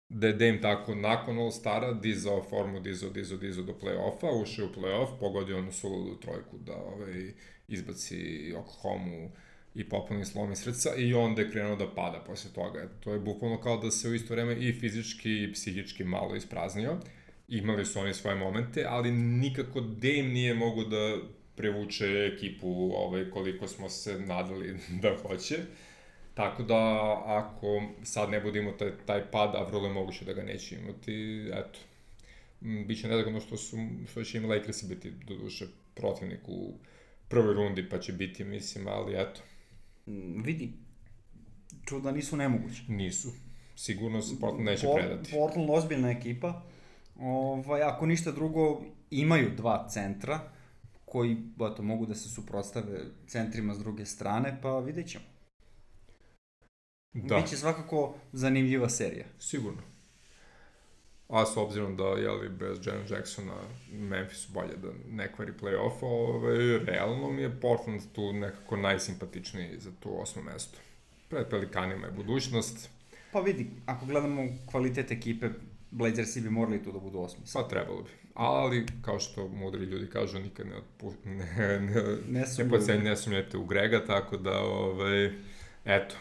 [0.10, 4.82] da je Dame tako nakon All-Stara dizao formu, dizao, dizao, dizao do play-offa, ušao u
[4.82, 7.34] play-off, pogodio onu suludu trojku da ovaj,
[7.68, 9.30] izbaci Oklahoma
[9.76, 12.90] i popolni slomi srca i onda je krenuo da pada posle toga.
[13.00, 16.98] To je bukvalno kao da se u isto vreme i fizički i psihički malo ispraznio.
[17.48, 21.18] Imali su oni svoje momente, ali nikako Dame nije mogu da
[21.56, 25.56] prevuče ekipu ovaj, koliko smo se nadali da hoće.
[25.56, 25.87] Uh,
[26.38, 30.34] Tako da, ako sad ne bude imao taj, taj pad, a vrlo je moguće da
[30.34, 31.80] ga neće imati, eto,
[32.62, 33.78] biće nezagodno što, su,
[34.12, 36.74] što će im Lakersi biti, do duše, protivnik u
[37.28, 39.42] prvoj rundi, pa će biti, mislim, ali eto.
[40.08, 40.74] Mm, vidi,
[41.86, 42.84] čuda nisu nemoguće.
[42.88, 43.32] Nisu.
[43.76, 45.32] Sigurno se Portland neće Port, predati.
[45.32, 46.64] Portland ozbiljna ekipa.
[47.20, 50.40] Ovaj, ako ništa drugo, imaju dva centra
[51.06, 51.38] koji
[51.72, 55.37] eto, mogu da se suprotstave centrima s druge strane, pa vidjet ćemo.
[57.14, 57.36] Da.
[57.36, 59.26] Biće svakako zanimljiva serija.
[59.40, 59.82] Sigurno.
[61.30, 63.54] a s obzirom da, jeli, bez Jaren Jacksona
[63.92, 69.92] Memphis bolje da ne kvari play-off, ovaj, realno mi je Portland tu nekako najsimpatičniji za
[70.00, 70.78] tu osmo mesto.
[71.30, 72.90] Pred Pelikanima je budućnost.
[73.32, 75.50] Pa vidi, ako gledamo kvalitet ekipe,
[75.92, 77.44] Blazersi bi morali tu da budu osmi.
[77.54, 78.10] Pa trebalo bi.
[78.34, 82.84] Ali, kao što mudri ljudi kažu, nikad ne, otpu, ne, ne, Ne ne, sumnjaju.
[82.88, 85.26] ne, ne sumnjate u Grega, tako da, ovaj,
[85.86, 86.16] eto,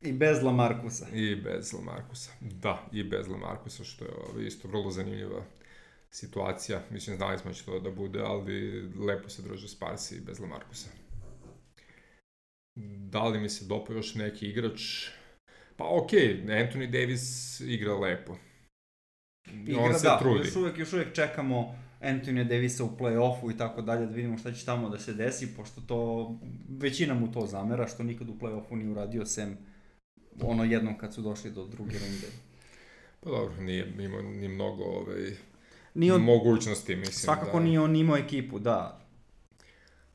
[0.00, 1.06] I bez Lamarkusa.
[1.12, 2.30] I bez Lamarkusa.
[2.40, 5.44] Da, i bez Lamarkusa, što je ovaj, isto vrlo zanimljiva
[6.10, 6.82] situacija.
[6.90, 10.40] Mislim, znali smo da će to da bude, ali lepo se druže Sparsi i bez
[10.40, 10.88] Lamarkusa.
[13.10, 15.08] Da li mi se dopao još neki igrač?
[15.76, 18.36] Pa okej, okay, Anthony Davis igra lepo.
[19.66, 20.38] Igra, On se da, trudi.
[20.38, 24.52] još uvek, još uvek čekamo Anthony Davisa u play-offu i tako dalje, da vidimo šta
[24.52, 26.30] će tamo da se desi, pošto to,
[26.68, 29.58] većina mu to zamera, što nikad u play-offu nije uradio, sem
[30.46, 32.26] ono jednom kad su došli do druge runde.
[33.20, 35.36] Pa dobro, nije imao ni mnogo ovaj,
[35.94, 37.14] Nije on, mogućnosti, mislim.
[37.14, 37.64] svakako da...
[37.64, 39.00] nije on imao ekipu, da.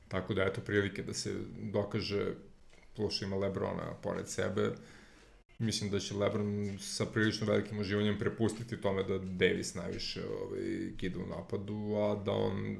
[0.08, 1.34] Tako da, eto, prilike da se
[1.72, 2.34] dokaže,
[2.96, 4.70] plus ima Lebrona pored sebe,
[5.58, 11.18] mislim da će Lebron sa prilično velikim uživanjem prepustiti tome da Davis najviše ovaj, kida
[11.18, 12.76] u napadu, a da on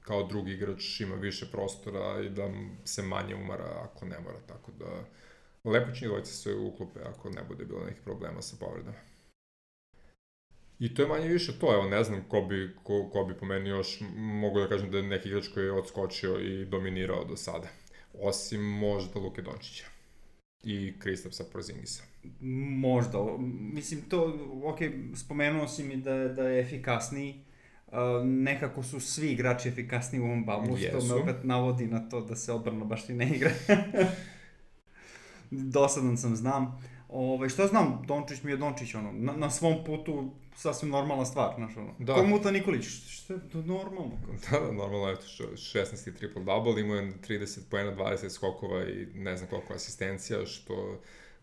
[0.00, 2.50] kao drugi igrač ima više prostora i da
[2.84, 5.04] se manje umara ako ne mora, tako da
[5.64, 8.98] lepo će dvojica se uklope ako ne bude bilo nekih problema sa povredama.
[10.78, 13.46] I to je manje više to, evo ne znam ko bi, ko, ko bi po
[13.46, 17.36] meni još, mogu da kažem da je neki igrač koji je odskočio i dominirao do
[17.36, 17.68] sada.
[18.14, 19.84] Osim možda Luke Dončića
[20.62, 22.02] i Kristapsa Porzingisa.
[22.80, 23.18] Možda,
[23.72, 24.78] mislim to, ok,
[25.16, 27.44] spomenuo si mi da, da je efikasniji,
[27.92, 32.20] Uh, nekako su svi igrači efikasniji u ovom bablu, što me opet navodi na to
[32.20, 33.50] da se odbrana baš i ne igra.
[35.52, 36.82] Dosadan sam, znam.
[37.08, 41.54] Ove, što znam, Dončić mi je Dončić, ono, na, na svom putu sasvim normalna stvar,
[41.56, 41.94] znaš, ono.
[41.98, 42.14] Da.
[42.14, 44.10] Ko Muta Nikolić, što je to normalno.
[44.48, 44.60] kao.
[44.60, 46.12] Da, da, normalno, eto, što- 16.
[46.12, 51.00] triple-double, imao je 30 poena, 20 skokova i ne znam koliko asistencija, što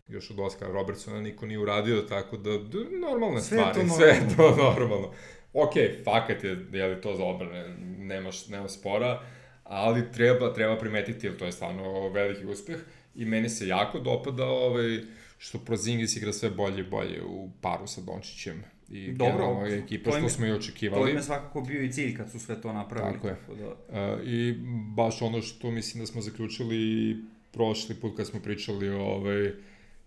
[0.08, 3.94] još od Oscara Robertsona niko nije uradio, tako da, d- normalne Sve je stvari, to
[3.94, 5.10] sve je to normalno.
[5.54, 5.72] Ok,
[6.04, 7.68] fakat je, je li to za odbrane,
[7.98, 9.20] nema, nema spora,
[9.64, 12.76] ali treba, treba primetiti, jer to je stvarno veliki uspeh
[13.14, 15.00] i meni se jako dopada ovaj,
[15.38, 19.78] što Prozingis igra sve bolje i bolje u paru sa Dončićem i Dobro, generalno je
[19.78, 21.10] ekipa to što smo i To očekivali.
[21.10, 23.14] im je svakako bio i cilj kad su sve to napravili.
[23.14, 23.36] Tako je.
[23.48, 24.54] da, Uh, I
[24.96, 27.16] baš ono što mislim da smo zaključili
[27.52, 29.52] prošli put kad smo pričali ovaj,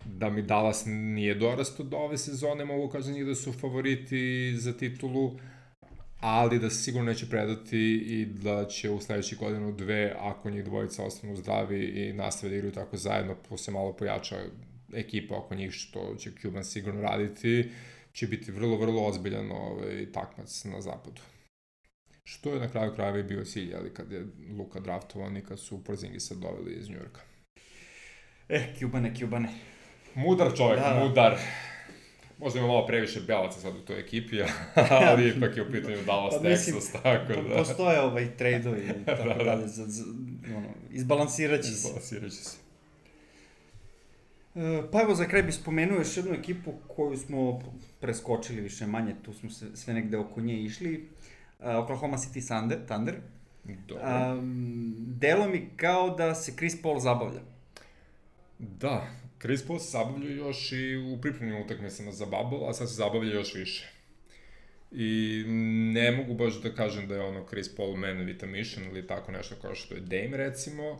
[0.05, 5.39] da mi Dallas nije dorastao do ove sezone, mogu kažem da su favoriti za titulu,
[6.23, 10.63] ali da se sigurno neće predati i da će u sledećih godinu dve, ako njih
[10.63, 14.35] dvojica ostanu zdravi i nastave da igraju tako zajedno, plus se malo pojača
[14.93, 17.69] ekipa oko njih, što će Cuban sigurno raditi,
[18.13, 21.21] će biti vrlo, vrlo ozbiljan ovaj, takmac na zapadu.
[22.23, 24.25] Što je na kraju krajeva i bio cilj, ali kad je
[24.57, 27.21] Luka draftovan i kad su Porzingisa doveli iz Njujorka.
[28.49, 29.49] E, Cubane, Cubane.
[30.15, 31.03] Mudar čovjek, Da, da.
[31.03, 31.37] mudar.
[32.43, 34.41] Možda ima malo previše belaca sad u toj ekipi,
[35.07, 37.55] ali ipak je u pitanju Dallas, Pa mislim, Texas, tako Po, da.
[37.55, 39.43] postoje ovaj trade-ovi i tako Da, da.
[39.43, 40.03] dalje, za, za,
[40.57, 41.73] ono, izbalansirat će se.
[41.87, 42.57] Izbalansirat će se.
[44.55, 47.61] E, Pa evo za kraj bih spomenuo još jednu ekipu koju smo
[47.99, 51.09] preskočili više manje, tu smo se sve negde oko nje išli.
[51.59, 53.15] Uh, Oklahoma City Thunder, Thunder.
[53.87, 54.33] Dobro.
[54.37, 57.39] Um, delo mi kao da se Chris Paul zabavlja.
[58.59, 59.07] Da,
[59.43, 63.33] Chris Paul se zabavlja još i u pripremnim utakmicama za Bubble, a sad se zabavlja
[63.33, 63.91] još više.
[64.91, 65.43] I
[65.93, 69.55] ne mogu baš da kažem da je ono Chris Paul man mission ili tako nešto
[69.61, 70.99] kao što je Dame recimo,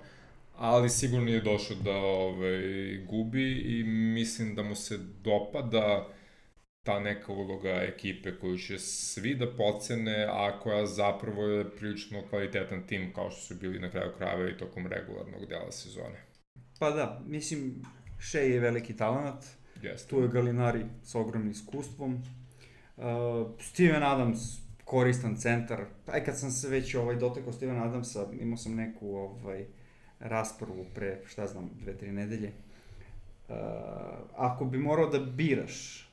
[0.56, 2.62] ali sigurno je došao da ovaj,
[3.10, 6.08] gubi i mislim da mu se dopada
[6.86, 12.88] ta neka uloga ekipe koju će svi da pocene, a koja zapravo je prilično kvalitetan
[12.88, 16.26] tim kao što su bili na kraju krajeva i tokom regularnog dela sezone.
[16.80, 17.82] Pa da, mislim,
[18.24, 19.46] Shea je veliki talent,
[19.82, 20.10] Jeste.
[20.10, 22.14] tu je Galinari sa ogromnim iskustvom.
[22.98, 23.04] Uh,
[23.60, 24.40] Steven Adams,
[24.86, 25.86] koristan centar.
[26.08, 29.66] Aj kad sam se već ovaj, dotekao Steven Adamsa, imao sam neku ovaj,
[30.20, 32.52] raspravu pre, šta znam, dve, tri nedelje.
[33.50, 33.56] Uh,
[34.36, 36.10] ako bi morao da biraš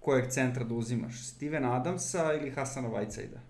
[0.00, 3.40] kojeg centra da uzimaš, Steven Adamsa ili Hasana Whiteside-a?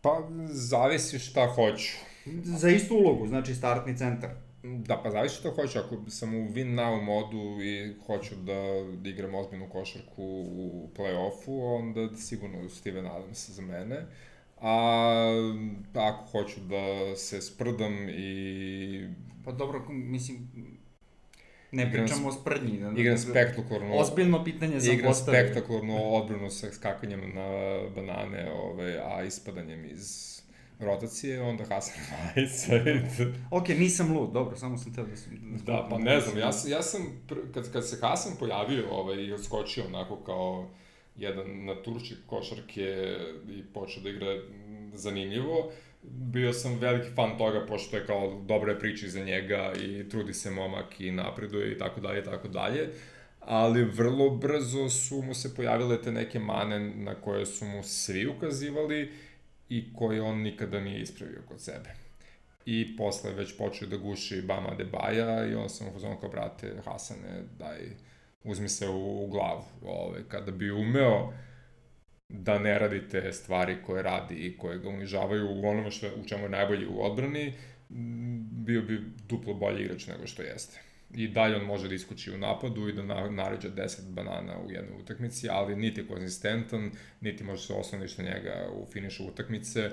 [0.00, 2.15] Pa, zavisi šta hoću.
[2.44, 4.30] Za istu ulogu, znači startni centar.
[4.62, 5.78] Da, pa zavisi šta hoću.
[5.78, 8.62] Ako sam u win now modu i hoću da,
[8.94, 14.06] da igram ozbiljnu košarku u play-offu, onda sigurno Steven Adams za mene.
[14.60, 15.24] A
[15.94, 19.08] ako hoću da se sprdam i...
[19.44, 20.38] Pa dobro, mislim,
[21.72, 22.78] Ne Igram pričamo o sprdnji.
[22.78, 23.94] da- Igram spektakularno...
[23.94, 25.40] Ozbiljno pitanje sam Igram postavio.
[25.42, 27.48] spektakularnu odbranu sa skakanjem na
[27.96, 30.35] banane, ove, a ispadanjem iz
[30.80, 31.94] rotacije, onda Hasan
[32.36, 32.46] i...
[33.50, 35.32] Ok, nisam lud, dobro, samo sam teo da sam...
[35.66, 37.02] Da, pa ne znam, ja, sam- ja sam,
[37.54, 40.68] kad, kad se Hasan pojavio ovaj, i odskočio onako kao
[41.16, 43.16] jedan naturšik košarke
[43.48, 44.42] i počeo da igra
[44.94, 45.70] zanimljivo,
[46.02, 50.34] bio sam veliki fan toga, pošto je kao dobra je priča iza njega i trudi
[50.34, 52.88] se momak i napreduje i tako dalje i tako dalje.
[53.40, 58.26] Ali vrlo brzo su mu se pojavile te neke mane na koje su mu svi
[58.26, 59.12] ukazivali
[59.68, 61.90] i koje on nikada nije ispravio kod sebe.
[62.66, 66.74] I posle već počeo da guši Bama Debaja i on sam u fazonu kao, brate,
[66.84, 67.78] Hasane, daj,
[68.44, 69.64] uzmi se u, u glavu.
[69.82, 71.32] Ove, kada bi umeo
[72.28, 76.28] da ne radi te stvari koje radi i koje ga unižavaju u onome što, u
[76.28, 77.52] čemu je najbolji u odbrani,
[78.50, 80.80] bio bi duplo bolji igrač nego što jeste.
[81.14, 84.70] I dalje on može da iskoči u napadu i da na, naređa 10 banana u
[84.70, 86.90] jednoj utakmici, ali niti je konzistentan,
[87.20, 89.90] niti može se osloniš na njega u finišu utakmice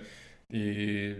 [0.49, 0.65] i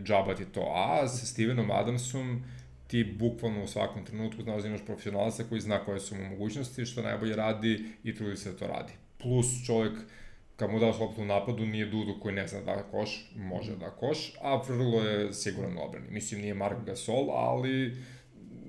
[0.04, 0.72] džaba ti to.
[0.76, 2.44] A sa Stevenom Adamsom
[2.88, 6.86] ti bukvalno u svakom trenutku znaš da imaš profesionalca koji zna koje su mu mogućnosti,
[6.86, 8.94] što najbolje radi i trudi se da to radi.
[9.18, 9.94] Plus čovjek
[10.56, 13.90] kad mu daš loptu u napadu, nije Dudu koji ne zna da koš, može da
[13.90, 16.06] koš, a vrlo je siguran u obrani.
[16.10, 17.98] Mislim, nije Mark Gasol, ali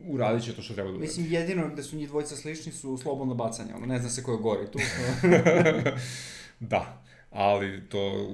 [0.07, 1.07] uradit će to što treba da uradi.
[1.07, 4.33] Mislim, jedino gde su njih dvojica slični su slobodno bacanje, ono, ne zna se ko
[4.33, 4.79] je gori tu.
[6.71, 8.29] da, ali to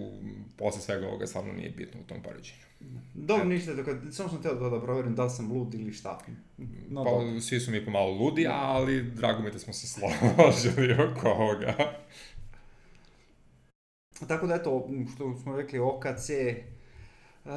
[0.57, 2.71] posle svega ovoga stvarno nije bitno u tom poređenju.
[3.15, 6.19] Dobro, ništa, dok, samo sam teo da, da proverim da li sam lud ili šta.
[6.89, 7.41] No, pa, dobro.
[7.41, 11.75] svi su mi pomalo ludi, ali drago mi da smo se složili oko ovoga.
[14.29, 16.31] Tako da, eto, što smo rekli, OKC,
[17.45, 17.53] Uh,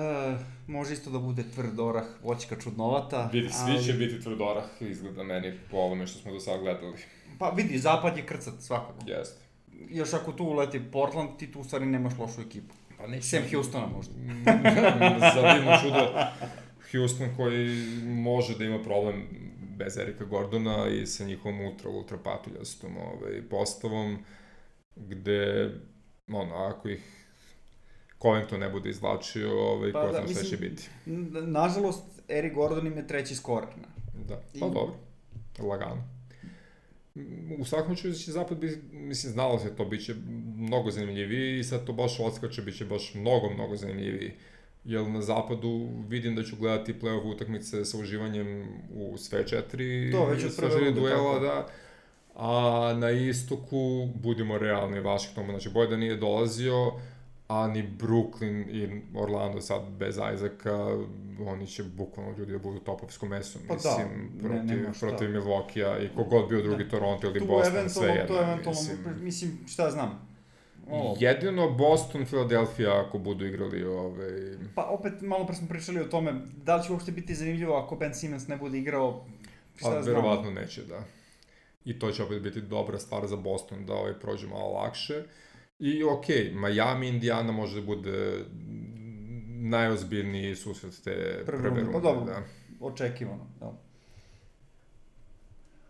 [0.68, 3.30] može isto da bude tvrd orah, voćka čudnovata.
[3.34, 6.98] Vidi, svi će biti tvrdorah, izgleda meni po ovome što smo do sada gledali.
[7.40, 9.00] Pa vidi, zapad je krcat svakako.
[9.06, 9.42] Jeste.
[9.90, 12.74] Još ako tu uleti Portland, ti tu u stvari nemaš lošu ekipu.
[12.98, 13.28] Pa neće...
[13.28, 14.14] Sem Houstona možda.
[15.36, 16.14] Za divno čudo,
[16.92, 17.70] Houston koji
[18.04, 19.28] može da ima problem
[19.78, 24.18] bez Erika Gordona i sa njihovom ultra, ultra patuljastom ovaj, postavom,
[24.96, 25.72] gde,
[26.28, 27.23] ono, ako ih
[28.24, 30.90] Covington ne bude izvlačio, ovaj, Pa ko da, zna šta će biti.
[31.48, 33.70] Nažalost, Eric Gordon im je treći skorer.
[34.28, 34.94] Da, pa I- dobro,
[35.60, 36.04] lagano.
[37.60, 40.16] U svakom slučaju će zapad biti, mislim, znalo se to, bit će
[40.58, 44.32] mnogo zanimljiviji i sad to baš odskače, bit će baš mnogo, mnogo zanimljiviji.
[44.86, 50.26] Jer na zapadu vidim da ću gledati play-off utakmice sa uživanjem u sve četiri To,
[50.26, 51.46] već od prve duela, tako.
[51.46, 51.68] da.
[52.36, 56.92] A na istoku, budimo realni, Washington, znači bolje da nije dolazio,
[57.48, 60.88] a ni Brooklyn i Orlando sad bez Isaaca,
[61.48, 65.08] oni će bukvalno ljudi da budu topovsko meso, Pa da, mislim, ne- protiv, nema šta.
[65.08, 69.24] protiv Milwaukee-a i kogod bio drugi Toronto ili Tu Boston, sve jedno, to eventualno, mislim.
[69.24, 70.34] mislim, šta znam.
[70.90, 74.58] O, Jedino Boston, Philadelphia ako budu igrali ovaj...
[74.76, 77.96] pa opet, malo pre smo pričali o tome, da li će uopšte biti zanimljivo ako
[77.96, 79.26] Ben Simmons ne bude igrao,
[79.76, 80.16] šta Pa, znam.
[80.16, 81.04] verovatno neće, da.
[81.86, 85.24] I to će opet biti dobra stvar za Boston da ovaj prođe malo lakše.
[85.84, 88.46] I okej, Miami, Indiana može da bude
[89.50, 92.26] najozbiljniji susret te Prve prve, runde, pa dobro.
[92.26, 92.42] da.
[92.80, 93.74] Očekivano, da.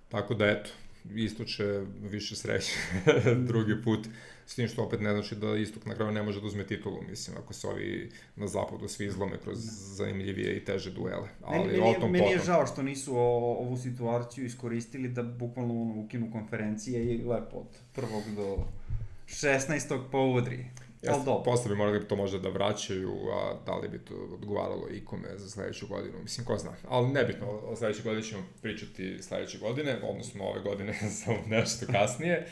[0.10, 0.70] Tako da eto,
[1.16, 2.72] isto će više sreće
[3.50, 4.08] drugi put.
[4.46, 7.02] S tim što opet ne znači da istok na kraju ne može da uzme titulu,
[7.10, 9.58] mislim, ako se ovi na zapadu svi izlome kroz
[9.96, 11.28] zanimljivije i teže duele.
[11.42, 12.46] Ali Meni, meni, o tom meni je potom.
[12.46, 15.74] žao što nisu o, ovu situaciju iskoristili da bukvalno
[16.06, 18.58] ukinu konferencije i lepo od prvog do
[19.28, 20.00] 16.
[20.12, 20.66] po udri.
[21.02, 25.28] Jeste, posle bi morali to možda da vraćaju, a da li bi to odgovaralo ikome
[25.38, 26.72] za sledeću godinu, mislim, ko zna.
[26.88, 32.48] Ali nebitno, o sledećoj godini ćemo pričati sledeće godine, odnosno ove godine samo nešto kasnije.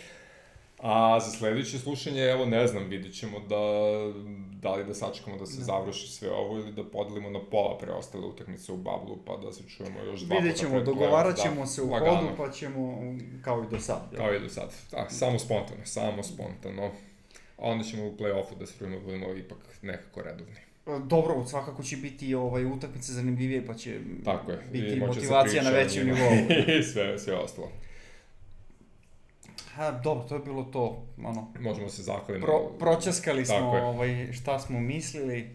[0.82, 3.56] A za sledeće slušanje, evo ne znam, vidit ćemo da,
[4.62, 5.64] da li da sačekamo da se Da.
[5.64, 9.64] završi sve ovo ili da podelimo na pola preostale utakmice u bablu, pa da se
[9.68, 12.16] čujemo još dva Vidjet ćemo, dogovarat playoff, ćemo se u lagano.
[12.16, 12.98] hodu, pa ćemo,
[13.42, 14.02] kao i do sad.
[14.12, 14.22] jel?
[14.22, 14.74] Kao i do sad.
[14.92, 16.84] Da, samo spontano, samo spontano.
[17.58, 20.56] A onda ćemo u play-offu da se čujemo, da budemo ipak nekako redovni.
[21.06, 24.60] Dobro, svakako će biti ovaj, utakmice zanimljivije, pa će Tako je.
[24.72, 26.32] biti motivacija na većem nivou.
[26.80, 27.72] I sve, sve ostalo.
[29.74, 32.46] Ha, dobro, to je bilo to, ono, Možemo se zahvaliti.
[32.46, 35.50] pro, proćaskali smo ovaj, šta smo mislili.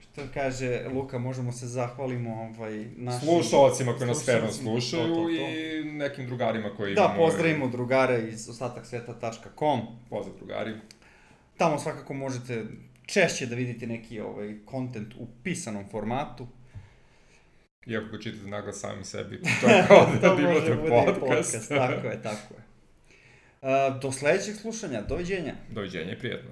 [0.00, 3.28] Što kaže Luka, možemo se zahvalimo ovaj, našim...
[3.28, 5.30] Slušalcima koji nas verno slušaju to, to, to.
[5.30, 9.80] i nekim drugarima koji Da, imamo- pozdravimo drugare iz ostataksveta.com.
[10.10, 10.72] Pozdrav drugari.
[11.56, 12.64] Tamo svakako možete
[13.06, 16.46] češće da vidite neki ovaj content u pisanom formatu.
[17.86, 21.20] Iako ga čitate naglas sami sebi, to je kao da može imate podcast.
[21.20, 21.68] podcast.
[21.68, 22.69] Tako je, tako je.
[24.02, 25.54] Do sledećeg slušanja, doviđenja.
[25.70, 26.50] Doviđenja i prijetno.